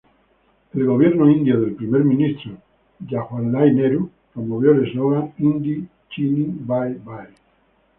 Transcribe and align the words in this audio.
El 0.73 0.83
gobierno 0.85 1.29
Indio 1.29 1.61
del 1.61 1.75
primer 1.75 2.03
ministro 2.03 2.53
Jawaharlal 3.07 3.75
Nehru 3.75 4.09
promovió 4.33 4.71
el 4.71 4.87
eslogan 4.87 5.31
"Hindi-Chini 5.37 6.47
bhai-bhai. 6.65 7.27